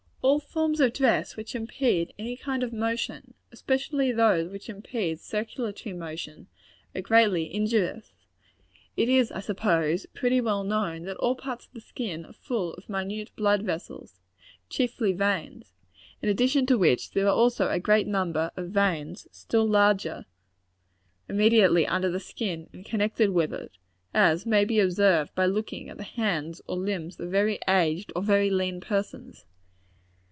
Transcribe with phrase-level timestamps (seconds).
[0.23, 5.93] All forms of dress which impede any kind of motion, especially those which impede circulatory
[5.93, 6.45] motion,
[6.93, 8.13] are greatly injurious.
[8.95, 12.75] It is, I suppose, pretty well known, that all parts of the skin are full
[12.75, 14.21] of minute blood vessels,
[14.69, 15.73] chiefly veins;
[16.21, 20.27] in addition to which, there are also a great number of veins still larger,
[21.27, 23.71] immediately under the skin, and connected with it,
[24.13, 28.21] as may be observed by looking at the hands or limbs of very aged or
[28.21, 29.45] very lean persons.